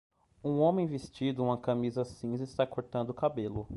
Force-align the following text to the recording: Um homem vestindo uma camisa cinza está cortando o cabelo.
Um 0.43 0.61
homem 0.61 0.87
vestindo 0.87 1.43
uma 1.43 1.59
camisa 1.59 2.03
cinza 2.03 2.43
está 2.43 2.65
cortando 2.65 3.11
o 3.11 3.13
cabelo. 3.13 3.67